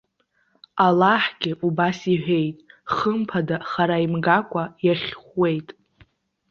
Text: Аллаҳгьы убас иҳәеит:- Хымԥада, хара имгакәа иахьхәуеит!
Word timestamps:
Аллаҳгьы 0.85 1.51
убас 1.67 1.99
иҳәеит:- 2.13 2.61
Хымԥада, 2.95 3.57
хара 3.69 3.97
имгакәа 4.05 4.63
иахьхәуеит! 4.85 5.67